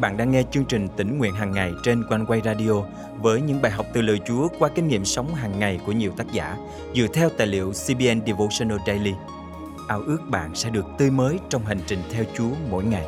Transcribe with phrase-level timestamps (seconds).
[0.00, 2.72] bạn đang nghe chương trình tỉnh nguyện hàng ngày trên quanh quay radio
[3.20, 6.12] với những bài học từ lời Chúa qua kinh nghiệm sống hàng ngày của nhiều
[6.16, 6.56] tác giả
[6.94, 9.12] dựa theo tài liệu CBN Devotional Daily.
[9.88, 13.06] Ao ước bạn sẽ được tươi mới trong hành trình theo Chúa mỗi ngày.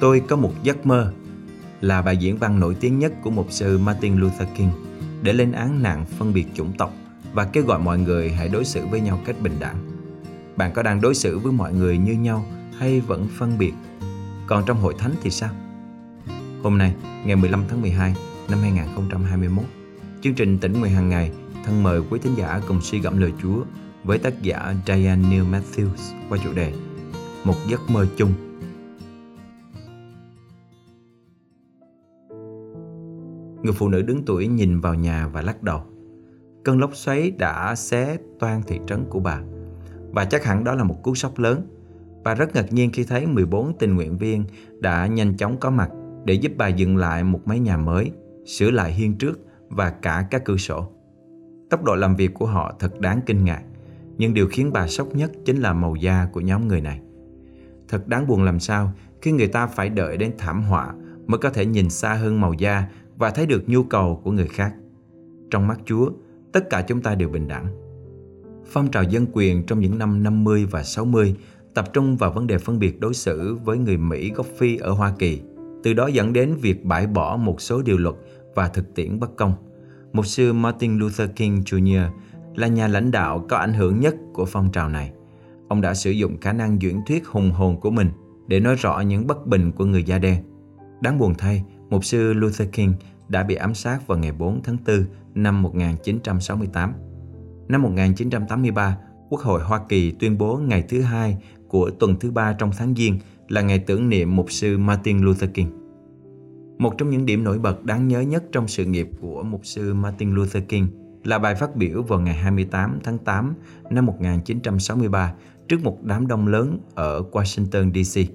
[0.00, 1.12] Tôi có một giấc mơ
[1.80, 4.70] là bài diễn văn nổi tiếng nhất của mục sư Martin Luther King
[5.22, 6.92] để lên án nạn phân biệt chủng tộc
[7.32, 9.95] và kêu gọi mọi người hãy đối xử với nhau cách bình đẳng.
[10.56, 12.44] Bạn có đang đối xử với mọi người như nhau
[12.78, 13.72] hay vẫn phân biệt?
[14.46, 15.50] Còn trong hội thánh thì sao?
[16.62, 18.14] Hôm nay, ngày 15 tháng 12
[18.50, 19.64] năm 2021,
[20.22, 21.32] chương trình tỉnh nguyện hàng ngày
[21.64, 23.64] thân mời quý thính giả cùng suy gẫm lời Chúa
[24.04, 26.72] với tác giả Diane Neil Matthews qua chủ đề
[27.44, 28.32] Một giấc mơ chung
[33.62, 35.82] Người phụ nữ đứng tuổi nhìn vào nhà và lắc đầu.
[36.64, 39.40] Cơn lốc xoáy đã xé toan thị trấn của bà.
[40.16, 41.62] Và chắc hẳn đó là một cú sốc lớn.
[42.24, 44.44] Bà rất ngạc nhiên khi thấy 14 tình nguyện viên
[44.80, 45.90] đã nhanh chóng có mặt
[46.24, 48.10] để giúp bà dựng lại một mái nhà mới,
[48.46, 50.88] sửa lại hiên trước và cả các cửa sổ.
[51.70, 53.62] Tốc độ làm việc của họ thật đáng kinh ngạc,
[54.18, 57.00] nhưng điều khiến bà sốc nhất chính là màu da của nhóm người này.
[57.88, 60.94] Thật đáng buồn làm sao khi người ta phải đợi đến thảm họa
[61.26, 64.48] mới có thể nhìn xa hơn màu da và thấy được nhu cầu của người
[64.48, 64.74] khác.
[65.50, 66.10] Trong mắt Chúa,
[66.52, 67.85] tất cả chúng ta đều bình đẳng.
[68.68, 71.36] Phong trào dân quyền trong những năm 50 và 60
[71.74, 74.90] tập trung vào vấn đề phân biệt đối xử với người Mỹ gốc Phi ở
[74.90, 75.40] Hoa Kỳ,
[75.82, 78.14] từ đó dẫn đến việc bãi bỏ một số điều luật
[78.54, 79.54] và thực tiễn bất công.
[80.12, 82.08] Mục sư Martin Luther King Jr.
[82.54, 85.12] là nhà lãnh đạo có ảnh hưởng nhất của phong trào này.
[85.68, 88.10] Ông đã sử dụng khả năng diễn thuyết hùng hồn của mình
[88.46, 90.42] để nói rõ những bất bình của người da đen.
[91.00, 92.92] Đáng buồn thay, mục sư Luther King
[93.28, 96.92] đã bị ám sát vào ngày 4 tháng 4 năm 1968.
[97.68, 101.36] Năm 1983, Quốc hội Hoa Kỳ tuyên bố ngày thứ hai
[101.68, 105.50] của tuần thứ ba trong tháng Giêng là ngày tưởng niệm mục sư Martin Luther
[105.54, 105.68] King.
[106.78, 109.94] Một trong những điểm nổi bật đáng nhớ nhất trong sự nghiệp của mục sư
[109.94, 110.86] Martin Luther King
[111.24, 113.54] là bài phát biểu vào ngày 28 tháng 8
[113.90, 115.34] năm 1963
[115.68, 118.32] trước một đám đông lớn ở Washington DC.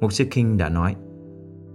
[0.00, 0.94] Mục sư King đã nói: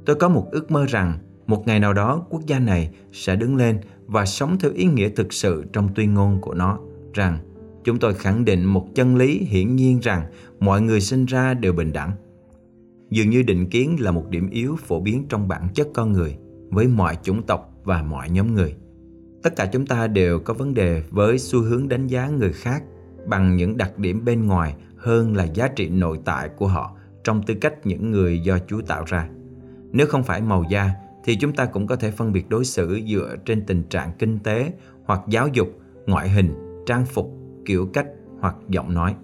[0.06, 1.18] Tôi có một ước mơ rằng
[1.48, 5.10] một ngày nào đó quốc gia này sẽ đứng lên và sống theo ý nghĩa
[5.10, 6.80] thực sự trong tuyên ngôn của nó
[7.14, 7.38] rằng
[7.84, 10.26] chúng tôi khẳng định một chân lý hiển nhiên rằng
[10.60, 12.12] mọi người sinh ra đều bình đẳng.
[13.10, 16.38] Dường như định kiến là một điểm yếu phổ biến trong bản chất con người
[16.70, 18.76] với mọi chủng tộc và mọi nhóm người.
[19.44, 22.84] Tất cả chúng ta đều có vấn đề với xu hướng đánh giá người khác
[23.26, 27.44] bằng những đặc điểm bên ngoài hơn là giá trị nội tại của họ trong
[27.44, 29.30] tư cách những người do Chúa tạo ra.
[29.92, 30.92] Nếu không phải màu da
[31.24, 34.40] thì chúng ta cũng có thể phân biệt đối xử dựa trên tình trạng kinh
[34.40, 34.74] tế
[35.06, 35.68] hoặc giáo dục,
[36.06, 37.34] ngoại hình, trang phục,
[37.66, 38.08] kiểu cách
[38.40, 39.16] hoặc giọng nói.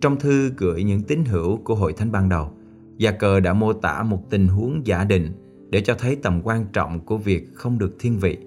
[0.00, 2.50] Trong thư gửi những tín hữu của hội thánh ban đầu,
[2.96, 5.32] Gia cờ đã mô tả một tình huống giả định
[5.70, 8.38] để cho thấy tầm quan trọng của việc không được thiên vị.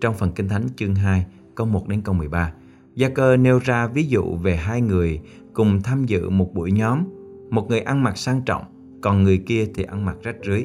[0.00, 2.52] Trong phần Kinh Thánh chương 2, câu 1 đến câu 13,
[2.94, 5.20] Gia cơ nêu ra ví dụ về hai người
[5.52, 7.04] cùng tham dự một buổi nhóm.
[7.50, 8.64] Một người ăn mặc sang trọng,
[9.00, 10.64] còn người kia thì ăn mặc rách rưới.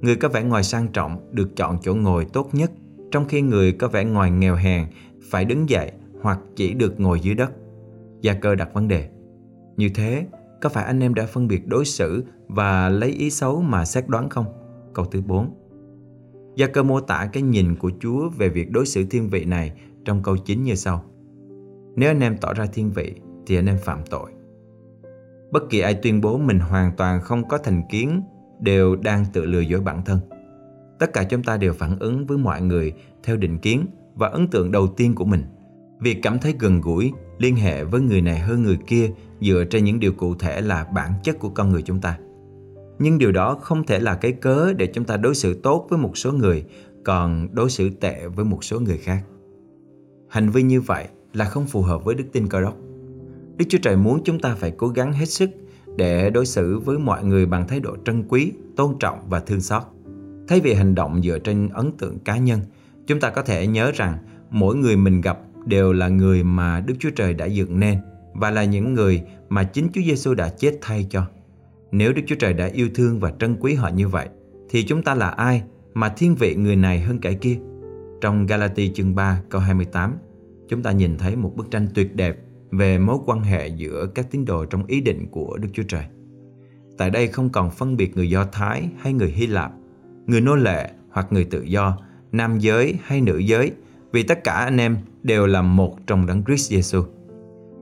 [0.00, 2.70] Người có vẻ ngoài sang trọng được chọn chỗ ngồi tốt nhất,
[3.10, 4.86] trong khi người có vẻ ngoài nghèo hèn
[5.30, 7.52] phải đứng dậy hoặc chỉ được ngồi dưới đất.
[8.20, 9.08] Gia cơ đặt vấn đề.
[9.76, 10.26] Như thế,
[10.60, 14.08] có phải anh em đã phân biệt đối xử và lấy ý xấu mà xét
[14.08, 14.46] đoán không?
[14.94, 15.54] Câu thứ 4
[16.56, 19.72] Gia cơ mô tả cái nhìn của Chúa về việc đối xử thiên vị này
[20.04, 21.04] trong câu 9 như sau.
[21.96, 23.14] Nếu anh em tỏ ra thiên vị
[23.46, 24.30] thì anh em phạm tội.
[25.50, 28.22] Bất kỳ ai tuyên bố mình hoàn toàn không có thành kiến
[28.60, 30.18] đều đang tự lừa dối bản thân.
[30.98, 34.48] Tất cả chúng ta đều phản ứng với mọi người theo định kiến và ấn
[34.48, 35.44] tượng đầu tiên của mình.
[36.00, 39.84] Việc cảm thấy gần gũi, liên hệ với người này hơn người kia dựa trên
[39.84, 42.18] những điều cụ thể là bản chất của con người chúng ta.
[42.98, 45.98] Nhưng điều đó không thể là cái cớ để chúng ta đối xử tốt với
[45.98, 46.64] một số người,
[47.04, 49.22] còn đối xử tệ với một số người khác.
[50.28, 52.76] Hành vi như vậy là không phù hợp với đức tin cơ đốc.
[53.56, 55.50] Đức Chúa Trời muốn chúng ta phải cố gắng hết sức
[55.96, 59.60] để đối xử với mọi người bằng thái độ trân quý, tôn trọng và thương
[59.60, 59.82] xót.
[60.48, 62.60] Thay vì hành động dựa trên ấn tượng cá nhân,
[63.06, 64.18] chúng ta có thể nhớ rằng
[64.50, 67.98] mỗi người mình gặp đều là người mà Đức Chúa Trời đã dựng nên
[68.34, 71.26] và là những người mà chính Chúa Giêsu đã chết thay cho.
[71.92, 74.28] Nếu Đức Chúa Trời đã yêu thương và trân quý họ như vậy,
[74.70, 75.62] thì chúng ta là ai
[75.94, 77.58] mà thiên vị người này hơn kẻ kia?
[78.20, 80.14] Trong Galati chương 3 câu 28,
[80.68, 82.36] chúng ta nhìn thấy một bức tranh tuyệt đẹp
[82.70, 86.04] về mối quan hệ giữa các tín đồ trong ý định của Đức Chúa Trời.
[86.98, 89.72] Tại đây không còn phân biệt người Do Thái hay người Hy Lạp,
[90.26, 91.98] người nô lệ hoặc người tự do,
[92.32, 93.72] nam giới hay nữ giới,
[94.12, 97.04] vì tất cả anh em đều là một trong đấng Christ Jesus.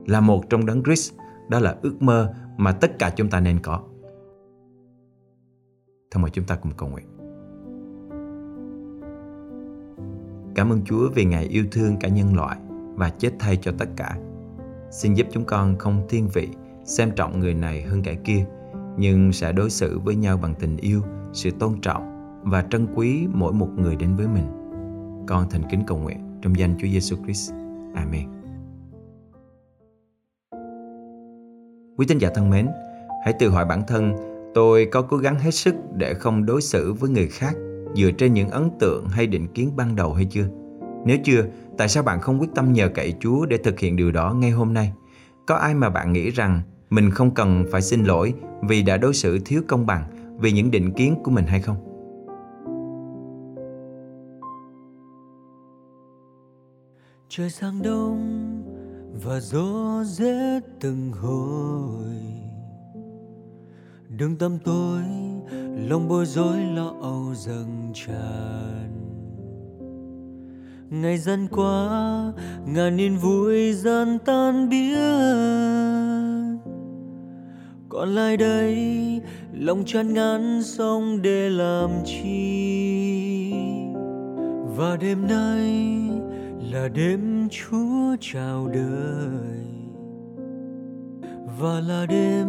[0.05, 1.13] Là một trong đấng Christ
[1.49, 3.79] đó là ước mơ mà tất cả chúng ta nên có.
[6.11, 7.05] Thôi mời chúng ta cùng cầu nguyện.
[10.55, 12.57] Cảm ơn Chúa vì Ngài yêu thương cả nhân loại
[12.95, 14.17] và chết thay cho tất cả.
[14.91, 16.49] Xin giúp chúng con không thiên vị,
[16.83, 18.45] xem trọng người này hơn kẻ kia,
[18.97, 21.01] nhưng sẽ đối xử với nhau bằng tình yêu,
[21.33, 22.11] sự tôn trọng
[22.43, 24.64] và trân quý mỗi một người đến với mình.
[25.27, 27.53] Con thành kính cầu nguyện trong danh Chúa Giêsu Christ.
[27.95, 28.29] Amen.
[31.97, 32.67] Quý tín giả thân mến,
[33.25, 34.13] hãy tự hỏi bản thân
[34.53, 37.53] tôi có cố gắng hết sức để không đối xử với người khác
[37.95, 40.47] dựa trên những ấn tượng hay định kiến ban đầu hay chưa?
[41.05, 41.45] Nếu chưa,
[41.77, 44.51] tại sao bạn không quyết tâm nhờ cậy Chúa để thực hiện điều đó ngay
[44.51, 44.93] hôm nay?
[45.47, 49.13] Có ai mà bạn nghĩ rằng mình không cần phải xin lỗi vì đã đối
[49.13, 50.03] xử thiếu công bằng
[50.39, 51.94] vì những định kiến của mình hay không?
[57.29, 58.63] Trời sang đông
[59.23, 62.15] và gió rét từng hồi.
[64.17, 65.01] Đường tâm tôi
[65.89, 68.91] lòng bối rối lo âu dâng tràn.
[70.89, 72.33] Ngày dần qua,
[72.65, 74.95] ngàn niềm vui dần tan biến.
[77.89, 79.21] Còn lại đây,
[79.53, 83.53] lòng chán ngán xong để làm chi?
[84.77, 85.95] Và đêm nay
[86.71, 89.65] là đêm chúa chào đời.
[91.59, 92.47] Và là đêm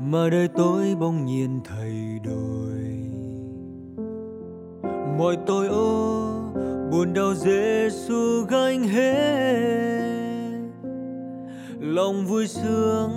[0.00, 2.80] mà đời tôi bỗng nhiên thay đổi.
[5.18, 6.32] Mọi tôi ô,
[6.90, 9.90] buồn đau Giêsu gánh hết.
[11.80, 13.10] Lòng vui sướng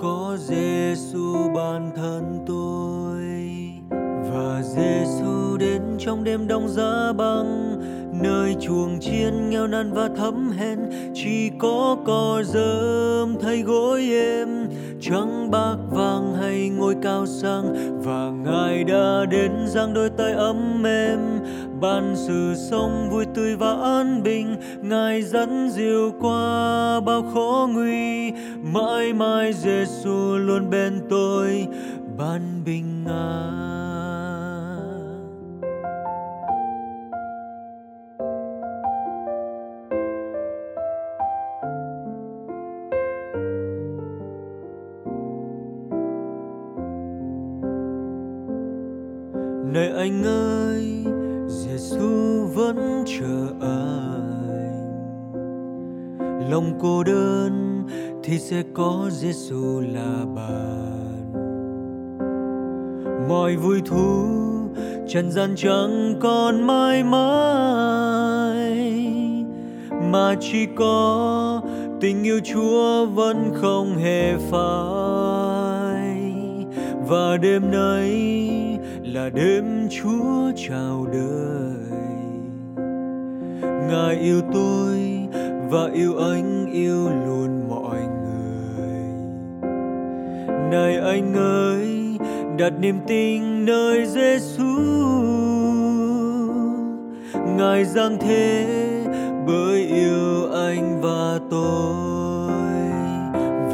[0.00, 3.22] có Giêsu bản thân tôi.
[4.30, 7.81] Và Giêsu đến trong đêm đông giá băng
[8.22, 10.78] nơi chuồng chiên nghèo nàn và thấm hèn.
[11.14, 14.48] Chỉ có cỏ rơm thay gối êm,
[15.00, 17.74] trắng bạc vàng hay ngôi cao sang.
[18.04, 21.18] Và ngài đã đến giang đôi tay ấm êm
[21.80, 24.56] ban sự sống vui tươi và an bình.
[24.82, 28.32] Ngài dẫn dìu qua bao khó nguy,
[28.72, 31.66] mãi mãi Giêsu luôn bên tôi,
[32.18, 33.91] ban bình an.
[49.72, 51.04] Này anh ơi
[51.48, 54.92] Giêsu vẫn chờ anh.
[56.50, 57.82] Lòng cô đơn
[58.22, 61.32] thì sẽ có Giêsu là bạn.
[63.28, 64.24] Mọi vui thú
[65.08, 68.24] trần gian chẳng còn mãi mãi,
[70.12, 71.62] mà chỉ có
[72.00, 76.22] tình yêu Chúa vẫn không hề phai.
[77.08, 78.71] Và đêm nay
[79.12, 81.98] là đêm Chúa chào đời.
[83.62, 84.98] Ngài yêu tôi
[85.70, 89.04] và yêu anh yêu luôn mọi người.
[90.70, 92.18] Này anh ơi,
[92.58, 94.78] đặt niềm tin nơi Giêsu
[97.56, 98.66] Ngài giang thế
[99.46, 102.52] bởi yêu anh và tôi.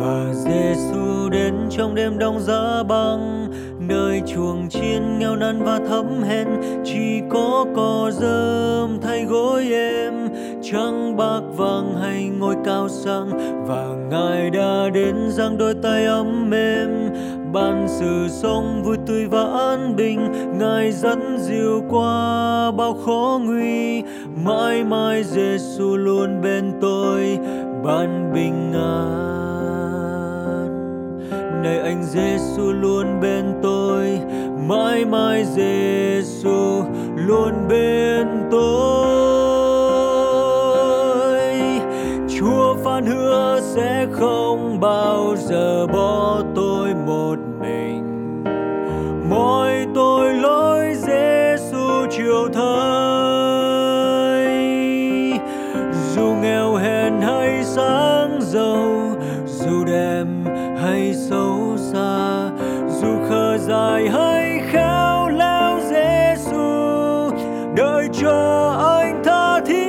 [0.00, 3.47] Và Giêsu đến trong đêm đông giá băng
[3.88, 6.48] nơi chuồng chiên nghèo nàn và thấm hèn.
[6.84, 10.14] Chỉ có cỏ rơm thay gối em
[10.62, 13.30] trắng bạc vàng hay ngôi cao sang.
[13.66, 16.88] Và ngài đã đến giang đôi tay ấm êm
[17.52, 24.02] ban sự sống vui tươi và an bình, ngài dẫn dìu qua bao khó nguy.
[24.44, 27.38] Mãi mãi Giêsu luôn bên tôi,
[27.84, 29.37] ban bình an
[31.68, 34.20] này anh Giêsu luôn bên tôi,
[34.68, 36.82] mãi mãi Giêsu
[37.16, 39.08] luôn bên tôi.
[42.38, 46.42] Chúa phán hứa sẽ không bao giờ bỏ
[63.68, 66.56] dài hay khéo léo Giêsu
[67.76, 69.88] đợi chờ anh tha thiết.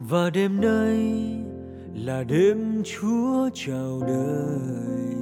[0.00, 1.24] Và đêm nay
[1.94, 5.16] là đêm Chúa chào đời.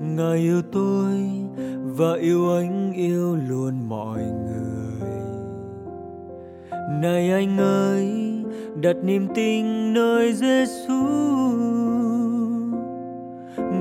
[0.00, 1.30] Ngài yêu tôi
[1.84, 5.10] và yêu anh yêu luôn mọi người.
[7.02, 8.29] Này anh ơi
[8.82, 11.06] đặt niềm tin nơi Giêsu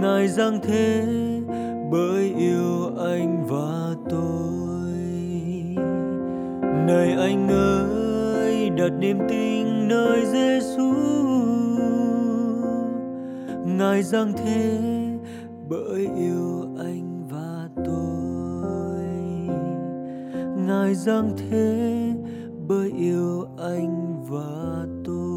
[0.02, 1.06] ngài giang thế
[1.92, 4.92] bởi yêu anh và tôi.
[6.88, 10.94] Này anh ơi, đặt niềm tin nơi Giêsu
[13.66, 14.80] ngài giang thế
[15.70, 19.04] bởi yêu anh và tôi.
[20.68, 22.14] Ngài giang thế
[22.68, 25.30] bởi yêu anh và tôi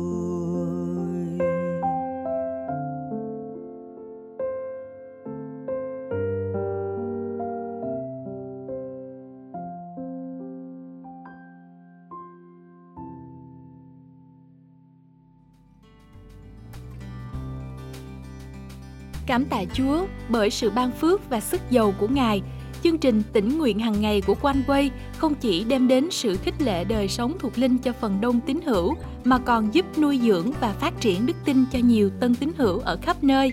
[19.26, 22.42] Cảm tạ Chúa bởi sự ban phước và sức giàu của Ngài.
[22.82, 26.62] Chương trình tỉnh nguyện hàng ngày của Quanh Quay không chỉ đem đến sự khích
[26.62, 30.52] lệ đời sống thuộc linh cho phần đông tín hữu, mà còn giúp nuôi dưỡng
[30.60, 33.52] và phát triển đức tin cho nhiều tân tín hữu ở khắp nơi.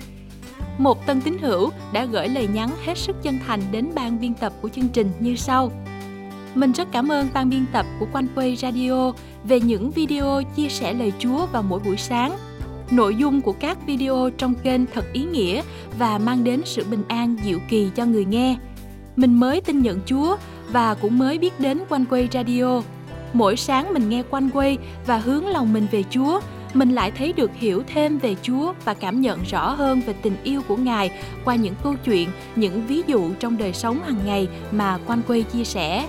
[0.78, 4.34] Một tân tín hữu đã gửi lời nhắn hết sức chân thành đến ban biên
[4.34, 5.72] tập của chương trình như sau.
[6.56, 10.70] Mình rất cảm ơn ban biên tập của Quanh Quay Radio về những video chia
[10.70, 12.38] sẻ lời Chúa vào mỗi buổi sáng–
[12.92, 15.62] Nội dung của các video trong kênh thật ý nghĩa
[16.00, 18.58] và mang đến sự bình an diệu kỳ cho người nghe.
[19.20, 20.38] Mình mới tin nhận Chúa
[20.72, 22.82] và cũng mới biết đến Quanh Quay Radio.
[23.34, 26.40] Mỗi sáng mình nghe Quanh Quay và hướng lòng mình về Chúa,
[26.74, 30.36] mình lại thấy được hiểu thêm về Chúa và cảm nhận rõ hơn về tình
[30.44, 31.12] yêu của Ngài
[31.46, 35.44] qua những câu chuyện, những ví dụ trong đời sống hàng ngày mà Quanh Quay
[35.44, 36.08] chia sẻ.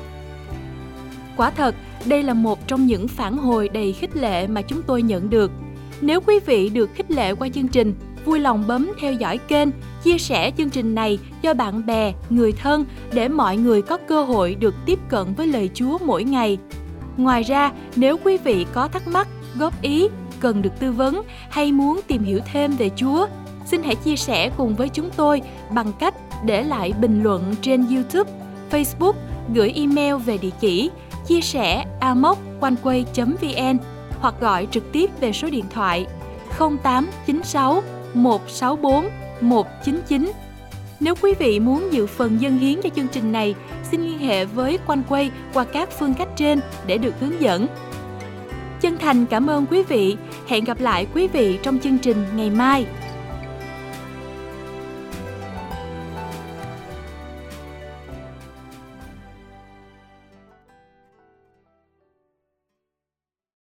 [1.36, 1.74] Quả thật,
[2.04, 5.52] đây là một trong những phản hồi đầy khích lệ mà chúng tôi nhận được–
[6.00, 9.68] nếu quý vị được khích lệ qua chương trình, vui lòng bấm theo dõi kênh,
[10.02, 14.24] chia sẻ chương trình này cho bạn bè, người thân để mọi người có cơ
[14.24, 16.58] hội được tiếp cận với lời Chúa mỗi ngày.
[17.16, 20.08] Ngoài ra, nếu quý vị có thắc mắc, góp ý,
[20.40, 23.26] cần được tư vấn hay muốn tìm hiểu thêm về Chúa,
[23.66, 27.86] xin hãy chia sẻ cùng với chúng tôi bằng cách để lại bình luận trên
[27.94, 28.30] YouTube,
[28.70, 29.12] Facebook,
[29.54, 30.90] gửi email về địa chỉ
[31.26, 33.78] chia sẻ amoconeway.vn
[34.20, 36.06] hoặc gọi trực tiếp về số điện thoại
[36.58, 37.82] 0896
[38.14, 40.32] 164 199.
[41.00, 43.54] Nếu quý vị muốn dự phần dân hiến cho chương trình này,
[43.90, 47.66] xin liên hệ với Quanh Quay qua các phương cách trên để được hướng dẫn.
[48.80, 50.16] Chân thành cảm ơn quý vị.
[50.46, 52.86] Hẹn gặp lại quý vị trong chương trình ngày mai.